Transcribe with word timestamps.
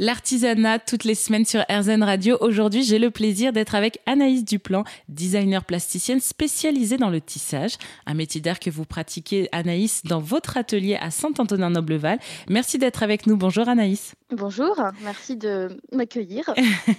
L'artisanat 0.00 0.80
toutes 0.80 1.04
les 1.04 1.14
semaines 1.14 1.44
sur 1.44 1.60
RZN 1.70 2.02
Radio. 2.02 2.36
Aujourd'hui, 2.40 2.82
j'ai 2.82 2.98
le 2.98 3.12
plaisir 3.12 3.52
d'être 3.52 3.76
avec 3.76 4.00
Anaïs 4.06 4.44
Duplan, 4.44 4.82
designer 5.08 5.64
plasticienne 5.64 6.18
spécialisée 6.18 6.96
dans 6.96 7.10
le 7.10 7.20
tissage, 7.20 7.76
un 8.04 8.14
métier 8.14 8.40
d'art 8.40 8.58
que 8.58 8.70
vous 8.70 8.84
pratiquez 8.84 9.48
Anaïs 9.52 10.02
dans 10.04 10.18
votre 10.18 10.56
atelier 10.56 10.96
à 11.00 11.12
Saint-Antonin-Nobleval. 11.12 12.18
Merci 12.48 12.78
d'être 12.78 13.04
avec 13.04 13.28
nous. 13.28 13.36
Bonjour 13.36 13.68
Anaïs. 13.68 14.16
Bonjour, 14.32 14.74
merci 15.04 15.36
de 15.36 15.68
m'accueillir. 15.92 16.52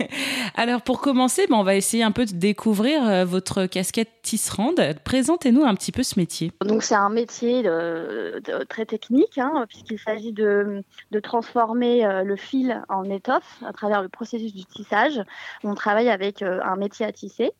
Alors 0.54 0.80
pour 0.80 1.02
commencer, 1.02 1.46
on 1.50 1.62
va 1.62 1.74
essayer 1.74 2.02
un 2.02 2.10
peu 2.10 2.24
de 2.24 2.32
découvrir 2.32 3.06
euh, 3.06 3.24
votre 3.26 3.66
casquette 3.66 4.22
tisserande. 4.22 4.80
Présentez-nous 5.04 5.62
un 5.64 5.74
petit 5.74 5.92
peu 5.92 6.02
ce 6.02 6.18
métier. 6.18 6.52
Donc 6.64 6.82
c'est 6.82 6.94
un 6.94 7.10
métier 7.10 7.62
de, 7.62 8.40
de, 8.44 8.64
très 8.64 8.86
technique, 8.86 9.36
hein, 9.36 9.66
puisqu'il 9.68 9.98
s'agit 9.98 10.32
de, 10.32 10.82
de, 11.10 11.20
transformer 11.20 12.06
euh, 12.06 12.22
le 12.22 12.36
fil 12.36 12.77
en 12.88 13.04
étoffe 13.04 13.62
à 13.64 13.72
travers 13.72 14.02
le 14.02 14.08
processus 14.08 14.54
du 14.54 14.64
tissage. 14.64 15.22
On 15.64 15.74
travaille 15.74 16.08
avec 16.08 16.42
euh, 16.42 16.60
un 16.62 16.76
métier 16.76 17.06
à 17.06 17.12
tisser 17.12 17.52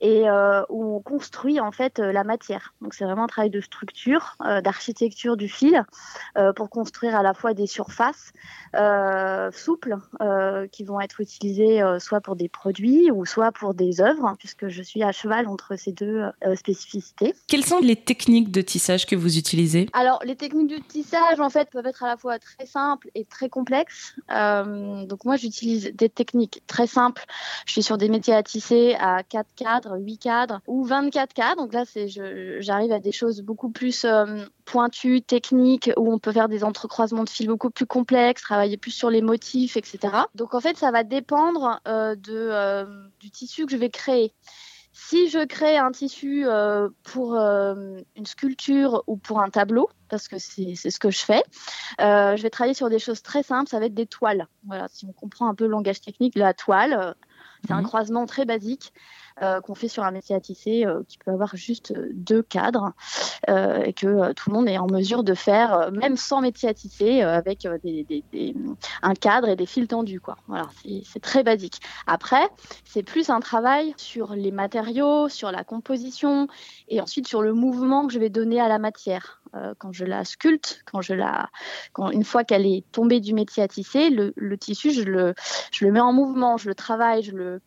et 0.00 0.28
euh, 0.28 0.62
où 0.68 0.96
on 0.96 1.00
construit 1.00 1.60
en 1.60 1.72
fait 1.72 1.98
euh, 1.98 2.12
la 2.12 2.24
matière. 2.24 2.74
Donc 2.82 2.94
c'est 2.94 3.04
vraiment 3.04 3.24
un 3.24 3.28
travail 3.28 3.50
de 3.50 3.60
structure, 3.60 4.36
euh, 4.44 4.60
d'architecture 4.60 5.36
du 5.36 5.48
fil 5.48 5.84
euh, 6.36 6.52
pour 6.52 6.68
construire 6.68 7.16
à 7.16 7.22
la 7.22 7.32
fois 7.32 7.54
des 7.54 7.66
surfaces 7.66 8.32
euh, 8.74 9.50
souples 9.52 9.96
euh, 10.20 10.66
qui 10.68 10.84
vont 10.84 11.00
être 11.00 11.20
utilisées 11.20 11.80
soit 11.98 12.20
pour 12.20 12.36
des 12.36 12.48
produits 12.48 13.10
ou 13.10 13.24
soit 13.24 13.52
pour 13.52 13.74
des 13.74 14.00
œuvres, 14.00 14.34
puisque 14.38 14.68
je 14.68 14.82
suis 14.82 15.02
à 15.02 15.12
cheval 15.12 15.48
entre 15.48 15.76
ces 15.76 15.92
deux 15.92 16.22
spécificités. 16.54 17.34
Quelles 17.46 17.64
sont 17.64 17.78
les 17.78 17.96
techniques 17.96 18.50
de 18.50 18.60
tissage 18.60 19.06
que 19.06 19.16
vous 19.16 19.38
utilisez? 19.38 19.88
Alors 19.92 20.20
les 20.24 20.36
techniques 20.36 20.70
de 20.70 20.82
tissage 20.86 21.40
en 21.40 21.50
fait 21.50 21.70
peuvent 21.70 21.86
être 21.86 22.02
à 22.02 22.08
la 22.08 22.16
fois 22.16 22.38
très 22.38 22.66
simples 22.66 23.10
et 23.14 23.24
très 23.24 23.48
complexes. 23.48 24.14
donc 24.28 25.24
moi 25.24 25.36
j'utilise 25.36 25.92
des 25.94 26.08
techniques 26.08 26.62
très 26.66 26.86
simples. 26.86 27.24
Je 27.66 27.72
suis 27.72 27.82
sur 27.82 27.98
des 27.98 28.08
métiers 28.08 28.34
à 28.34 28.42
tisser 28.42 28.96
à 28.98 29.22
4 29.22 29.46
cadres, 29.54 29.98
8 29.98 30.18
cadres 30.18 30.60
ou 30.66 30.84
24 30.84 31.32
cadres. 31.32 31.62
Donc 31.62 31.72
là, 31.72 31.84
j'arrive 32.60 32.92
à 32.92 33.00
des 33.00 33.12
choses 33.12 33.42
beaucoup 33.42 33.70
plus 33.70 34.04
euh, 34.04 34.44
pointues, 34.64 35.22
techniques, 35.22 35.90
où 35.96 36.12
on 36.12 36.18
peut 36.18 36.32
faire 36.32 36.48
des 36.48 36.64
entrecroisements 36.64 37.24
de 37.24 37.28
fils 37.28 37.46
beaucoup 37.46 37.70
plus 37.70 37.86
complexes, 37.86 38.42
travailler 38.42 38.76
plus 38.76 38.90
sur 38.90 39.10
les 39.10 39.22
motifs, 39.22 39.76
etc. 39.76 39.98
Donc 40.34 40.54
en 40.54 40.60
fait, 40.60 40.76
ça 40.76 40.90
va 40.90 41.04
dépendre 41.04 41.80
euh, 41.88 42.14
de, 42.14 42.32
euh, 42.32 42.84
du 43.20 43.30
tissu 43.30 43.66
que 43.66 43.72
je 43.72 43.76
vais 43.76 43.90
créer. 43.90 44.32
Si 44.96 45.28
je 45.28 45.44
crée 45.44 45.76
un 45.76 45.90
tissu 45.90 46.46
pour 47.02 47.34
une 47.34 48.26
sculpture 48.26 49.02
ou 49.08 49.16
pour 49.16 49.40
un 49.40 49.50
tableau, 49.50 49.90
parce 50.08 50.28
que 50.28 50.38
c'est 50.38 50.76
ce 50.76 51.00
que 51.00 51.10
je 51.10 51.18
fais, 51.18 51.42
je 51.98 52.40
vais 52.40 52.48
travailler 52.48 52.74
sur 52.74 52.88
des 52.88 53.00
choses 53.00 53.20
très 53.20 53.42
simples, 53.42 53.68
ça 53.68 53.80
va 53.80 53.86
être 53.86 53.94
des 53.94 54.06
toiles. 54.06 54.46
Voilà, 54.64 54.86
si 54.86 55.04
on 55.04 55.12
comprend 55.12 55.48
un 55.48 55.56
peu 55.56 55.64
le 55.64 55.70
langage 55.70 56.00
technique, 56.00 56.36
la 56.36 56.54
toile, 56.54 57.16
c'est 57.66 57.74
mmh. 57.74 57.78
un 57.78 57.82
croisement 57.82 58.26
très 58.26 58.44
basique 58.44 58.92
euh, 59.42 59.60
qu'on 59.60 59.74
fait 59.74 59.88
sur 59.88 60.04
un 60.04 60.12
métier 60.12 60.36
à 60.36 60.40
tisser 60.40 60.86
euh, 60.86 61.02
qui 61.08 61.18
peut 61.18 61.32
avoir 61.32 61.56
juste 61.56 61.92
deux 62.12 62.40
cadres 62.40 62.92
euh, 63.48 63.82
et 63.82 63.92
que 63.92 64.32
tout 64.32 64.48
le 64.48 64.54
monde 64.54 64.68
est 64.68 64.78
en 64.78 64.86
mesure 64.86 65.24
de 65.24 65.34
faire, 65.34 65.90
même 65.90 66.16
sans 66.16 66.40
métier 66.40 66.68
à 66.68 66.74
tisser, 66.74 67.20
avec 67.22 67.66
des, 67.82 68.04
des, 68.04 68.22
des, 68.32 68.54
un 69.02 69.14
cadre 69.14 69.48
et 69.48 69.56
des 69.56 69.66
fils 69.66 69.88
tendus. 69.88 70.20
Quoi. 70.20 70.36
Voilà, 70.46 70.68
c'est 70.84 71.18
très 71.20 71.42
basique. 71.42 71.80
Après, 72.06 72.48
c'est 72.84 73.02
plus 73.02 73.28
un 73.28 73.40
travail 73.40 73.92
sur 73.96 74.34
les 74.34 74.52
matériaux, 74.52 75.28
sur 75.28 75.50
la 75.50 75.64
composition 75.64 76.46
et 76.88 77.00
ensuite 77.00 77.26
sur 77.26 77.42
le 77.42 77.54
mouvement 77.54 78.06
que 78.06 78.12
je 78.12 78.20
vais 78.20 78.30
donner 78.30 78.60
à 78.60 78.68
la 78.68 78.78
matière. 78.78 79.42
Quand 79.78 79.92
je 79.92 80.04
la 80.04 80.24
sculpte, 80.24 80.82
quand 80.84 81.00
je 81.00 81.14
la, 81.14 81.48
quand, 81.92 82.10
une 82.10 82.24
fois 82.24 82.44
qu'elle 82.44 82.66
est 82.66 82.84
tombée 82.92 83.20
du 83.20 83.34
métier 83.34 83.62
à 83.62 83.68
tisser, 83.68 84.10
le, 84.10 84.56
tissu, 84.56 84.90
je 84.90 85.02
le, 85.02 85.34
mets 85.92 86.00
en 86.00 86.12
mouvement, 86.12 86.56
je 86.56 86.68
le 86.68 86.74
travaille, 86.74 87.22
je 87.22 87.60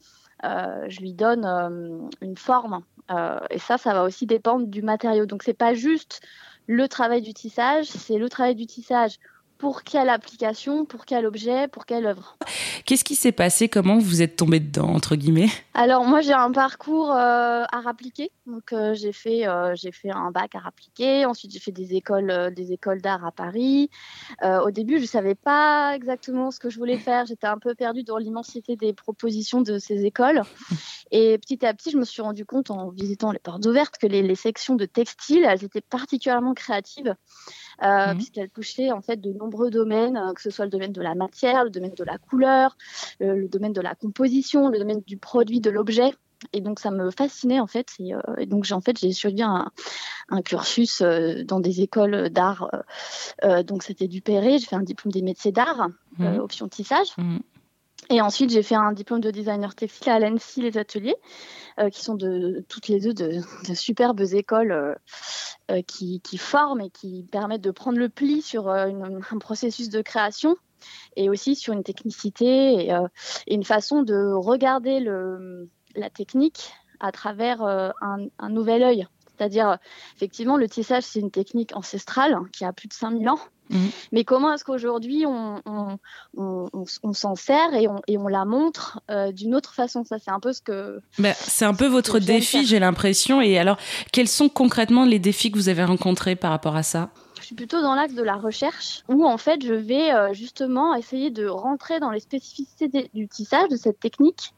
euh, 0.44 0.88
lui 1.00 1.14
donne 1.14 1.46
euh, 1.46 2.08
une 2.22 2.38
forme. 2.38 2.84
Euh, 3.10 3.40
et 3.50 3.60
ça, 3.60 3.78
ça 3.78 3.94
va 3.94 4.04
aussi 4.04 4.26
dépendre 4.26 4.68
du 4.68 4.82
matériau. 4.82 5.26
Donc, 5.26 5.44
c'est 5.44 5.54
pas 5.54 5.74
juste 5.74 6.22
le 6.68 6.88
travail 6.88 7.22
du 7.22 7.34
tissage, 7.34 7.86
c'est 7.86 8.18
le 8.18 8.30
travail 8.30 8.56
du 8.56 8.66
tissage 8.66 9.18
pour 9.58 9.84
quelle 9.84 10.10
application, 10.10 10.86
pour 10.86 11.06
quel 11.06 11.26
objet, 11.26 11.68
pour 11.68 11.86
quelle 11.86 12.06
œuvre. 12.06 12.38
Qu'est-ce 12.86 13.04
qui 13.04 13.16
s'est 13.16 13.32
passé? 13.32 13.70
Comment 13.70 13.98
vous 13.98 14.22
êtes 14.22 14.36
tombé 14.36 14.60
dedans, 14.60 14.90
entre 14.90 15.16
guillemets? 15.16 15.50
Alors 15.74 16.06
moi 16.06 16.22
j'ai 16.22 16.34
un 16.34 16.52
parcours 16.52 17.12
euh, 17.12 17.64
art 17.72 17.88
appliqué, 17.88 18.32
donc 18.46 18.74
euh, 18.74 18.94
j'ai 18.94 19.12
fait 19.12 19.48
euh, 19.48 19.74
j'ai 19.76 19.92
fait 19.92 20.12
un 20.12 20.32
bac 20.32 20.56
art 20.56 20.68
appliqué, 20.68 21.26
ensuite 21.26 21.52
j'ai 21.52 21.60
fait 21.60 21.72
des 21.72 21.96
écoles 21.96 22.54
des 22.56 22.72
écoles 22.72 23.02
d'art 23.02 23.26
à 23.26 23.32
Paris. 23.32 23.90
Au 24.44 24.72
début 24.72 25.00
je 25.00 25.06
savais 25.06 25.36
pas 25.36 25.96
exactement 25.96 26.52
ce 26.52 26.60
que 26.60 26.70
je 26.70 26.78
voulais 26.78 26.98
faire, 26.98 27.26
j'étais 27.26 27.48
un 27.48 27.58
peu 27.58 27.76
perdue 27.76 28.04
dans 28.04 28.18
l'immensité 28.18 28.76
des 28.76 28.94
propositions 28.94 29.62
de 29.62 29.80
ces 29.80 30.06
écoles, 30.06 30.42
et 31.12 31.38
petit 31.38 31.66
à 31.66 31.74
petit 31.74 31.92
je 31.92 31.98
me 31.98 32.06
suis 32.06 32.22
rendu 32.22 32.46
compte 32.46 32.72
en 32.72 32.90
visitant 32.90 33.32
les 33.32 33.40
portes 33.40 33.66
ouvertes 33.66 33.98
que 33.98 34.08
les, 34.08 34.22
les 34.22 34.36
sections 34.36 34.76
de 34.76 34.86
textile 34.86 35.46
elles 35.46 35.64
étaient 35.64 35.82
particulièrement 35.82 36.54
créatives 36.54 37.16
euh, 37.84 38.14
mmh. 38.14 38.16
puisqu'elle 38.16 38.50
touchait 38.50 38.92
en 38.92 39.02
fait 39.02 39.22
de 39.22 39.32
nombreux 39.32 39.47
domaines, 39.70 40.18
euh, 40.18 40.34
que 40.34 40.42
ce 40.42 40.50
soit 40.50 40.66
le 40.66 40.72
domaine 40.72 40.92
de 40.92 41.02
la 41.02 41.16
matière, 41.16 41.64
le 41.64 41.70
domaine 41.70 41.94
de 41.94 42.04
la 42.04 42.18
couleur, 42.18 42.78
le, 43.20 43.40
le 43.40 43.48
domaine 43.48 43.74
de 43.74 43.82
la 43.82 43.96
composition, 43.96 44.70
le 44.70 44.80
domaine 44.80 45.02
du 45.06 45.18
produit, 45.18 45.60
de 45.62 45.70
l'objet. 45.70 46.12
Et 46.54 46.62
donc 46.62 46.80
ça 46.80 46.92
me 46.92 47.10
fascinait 47.12 47.60
en 47.60 47.68
fait. 47.68 47.88
Et, 48.00 48.14
euh, 48.14 48.20
et 48.38 48.46
donc 48.46 48.64
j'ai 48.64 48.74
en 48.74 48.82
fait 48.82 48.98
j'ai 49.00 49.12
suivi 49.12 49.42
un, 49.42 49.72
un 50.30 50.42
cursus 50.42 51.02
euh, 51.02 51.44
dans 51.44 51.60
des 51.60 51.82
écoles 51.82 52.30
d'art. 52.30 52.70
Euh, 52.74 52.82
euh 53.44 53.64
donc 53.64 53.84
c'était 53.84 54.08
du 54.08 54.22
Perret. 54.22 54.60
J'ai 54.60 54.68
fait 54.68 54.76
un 54.76 54.84
diplôme 54.84 55.12
des 55.12 55.22
métiers 55.22 55.52
d'art, 55.52 55.90
mmh. 56.18 56.38
option 56.38 56.68
tissage. 56.68 57.10
Mmh. 57.18 57.40
Et 58.10 58.22
ensuite, 58.22 58.52
j'ai 58.52 58.64
fait 58.64 58.76
un 58.76 58.94
diplôme 58.94 59.20
de 59.20 59.32
designer 59.32 59.76
textile 59.76 60.12
à 60.12 60.20
l'ANSI, 60.20 60.62
les 60.62 60.78
ateliers, 60.78 61.16
euh, 61.80 61.90
qui 61.90 62.02
sont 62.02 62.16
de, 62.16 62.64
toutes 62.70 62.88
les 62.88 63.00
deux 63.00 63.14
de, 63.14 63.42
de 63.68 63.74
superbes 63.74 64.22
écoles 64.34 64.72
euh, 64.72 64.94
euh, 64.94 64.96
qui, 65.86 66.22
qui, 66.22 66.38
forment 66.38 66.82
et 66.82 66.90
qui 66.90 67.24
permettent 67.32 67.62
de 67.62 67.72
prendre 67.72 67.98
le 67.98 68.10
pli 68.10 68.42
sur 68.42 68.70
euh, 68.70 68.88
un 69.32 69.38
processus 69.38 69.90
de 69.90 70.02
création 70.02 70.56
et 71.16 71.30
aussi 71.30 71.56
sur 71.56 71.74
une 71.74 71.84
technicité 71.84 72.86
et, 72.86 72.94
euh, 72.94 73.08
et 73.48 73.56
une 73.56 73.64
façon 73.64 74.04
de 74.04 74.32
regarder 74.34 75.00
le, 75.00 75.70
la 75.96 76.10
technique 76.10 76.72
à 77.00 77.12
travers 77.12 77.64
euh, 77.64 77.90
un, 78.02 78.28
un 78.40 78.50
nouvel 78.50 78.84
œil. 78.84 79.08
C'est-à-dire, 79.38 79.78
effectivement, 80.16 80.58
le 80.58 80.68
tissage, 80.68 81.04
c'est 81.04 81.20
une 81.20 81.32
technique 81.32 81.76
ancestrale 81.76 82.38
qui 82.52 82.66
a 82.66 82.74
plus 82.74 82.88
de 82.88 82.94
5000 82.94 83.30
ans 83.30 83.40
Mmh. 83.70 83.88
Mais 84.12 84.24
comment 84.24 84.54
est-ce 84.54 84.64
qu'aujourd'hui 84.64 85.26
on, 85.26 85.62
on, 85.66 85.98
on, 86.38 86.86
on 87.04 87.14
s'en 87.14 87.36
sert 87.36 87.74
et 87.74 87.88
on, 87.88 88.02
et 88.08 88.18
on 88.18 88.28
la 88.28 88.46
montre 88.46 89.02
euh, 89.12 89.32
d'une 89.32 89.56
autre 89.56 89.74
façon? 89.74 90.04
Ça, 90.06 90.18
c'est 90.24 90.32
un 90.32 90.40
peu 90.40 90.54
ce 90.54 90.62
que. 90.62 91.02
Ben, 91.20 91.34
c'est 91.38 91.66
un 91.66 91.74
peu 91.74 91.88
votre 91.88 92.20
défi, 92.20 92.66
j'ai 92.66 92.80
l'impression. 92.80 93.42
Et 93.42 93.58
alors, 93.58 93.78
quels 94.12 94.28
sont 94.28 94.50
concrètement 94.50 95.06
les 95.06 95.20
défis 95.20 95.52
que 95.52 95.58
vous 95.58 95.70
avez 95.70 95.84
rencontrés 95.84 96.36
par 96.36 96.52
rapport 96.52 96.76
à 96.76 96.84
ça? 96.84 97.10
Suis 97.48 97.56
plutôt 97.56 97.82
dans 97.82 97.96
l'axe 97.96 98.14
de 98.14 98.24
la 98.24 98.36
recherche 98.36 99.04
où 99.08 99.26
en 99.26 99.38
fait 99.38 99.64
je 99.66 99.74
vais 99.74 100.14
euh, 100.14 100.34
justement 100.34 100.94
essayer 100.96 101.32
de 101.32 101.48
rentrer 101.48 102.02
dans 102.02 102.12
les 102.12 102.20
spécificités 102.20 103.10
du 103.14 103.28
tissage 103.30 103.70
de 103.70 103.78
cette 103.78 104.02
technique 104.02 104.54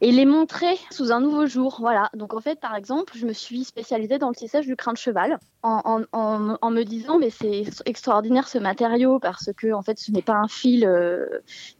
et 0.00 0.10
les 0.12 0.24
montrer 0.24 0.78
sous 0.90 1.12
un 1.12 1.20
nouveau 1.20 1.44
jour. 1.44 1.76
Voilà. 1.80 2.08
Donc 2.14 2.32
en 2.32 2.40
fait 2.40 2.58
par 2.58 2.74
exemple 2.74 3.12
je 3.16 3.26
me 3.26 3.34
suis 3.34 3.64
spécialisée 3.64 4.16
dans 4.16 4.30
le 4.30 4.34
tissage 4.34 4.64
du 4.64 4.76
crin 4.76 4.94
de 4.94 4.98
cheval 4.98 5.38
en, 5.62 6.00
me 6.70 6.82
disant 6.84 7.18
mais 7.18 7.28
c'est 7.28 7.64
extraordinaire 7.84 8.48
ce 8.48 8.56
matériau 8.56 9.18
parce 9.18 9.50
que 9.54 9.74
en 9.74 9.82
fait 9.82 9.98
ce 9.98 10.10
n'est 10.10 10.22
pas 10.22 10.36
un 10.36 10.48
fil 10.48 10.86
euh, 10.86 11.26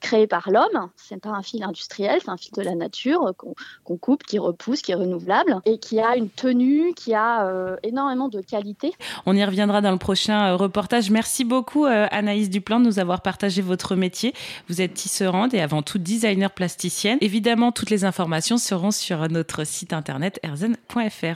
créé 0.00 0.26
par 0.26 0.50
l'homme, 0.50 0.90
c'est 0.96 1.18
pas 1.18 1.30
un 1.30 1.42
fil 1.42 1.64
industriel, 1.64 2.20
c'est 2.22 2.30
un 2.30 2.36
fil 2.36 2.52
de 2.52 2.62
la 2.62 2.74
nature 2.74 3.26
euh, 3.26 3.32
qu'on 3.32 3.54
qu 3.86 3.98
coupe, 3.98 4.22
qui 4.24 4.38
repousse, 4.38 4.82
qui 4.82 4.92
est 4.92 4.96
renouvelable 4.96 5.62
et 5.64 5.78
qui 5.78 5.98
a 5.98 6.14
une 6.14 6.28
tenue, 6.28 6.92
qui 6.92 7.14
a 7.14 7.48
énormément 7.82 8.28
de 8.28 8.42
qualité. 8.42 8.92
On 9.24 9.34
y 9.34 9.44
reviendra 9.44 9.80
dans 9.80 9.92
le 9.92 9.98
prochain 9.98 10.41
prochain 10.42 10.56
reportage. 10.56 11.10
Merci 11.10 11.44
beaucoup 11.44 11.86
euh, 11.86 12.06
Anaïs 12.10 12.50
Duplan 12.50 12.80
de 12.80 12.86
nous 12.86 12.98
avoir 12.98 13.20
partagé 13.22 13.62
votre 13.62 13.96
métier. 13.96 14.34
Vous 14.68 14.80
êtes 14.80 14.94
tisserande 14.94 15.54
et 15.54 15.60
avant 15.60 15.82
tout 15.82 15.98
designer 15.98 16.50
plasticienne. 16.50 17.18
Évidemment, 17.20 17.72
toutes 17.72 17.90
les 17.90 18.04
informations 18.04 18.58
seront 18.58 18.90
sur 18.90 19.28
notre 19.28 19.64
site 19.64 19.92
internet 19.92 20.40
erzen.fr. 20.42 21.26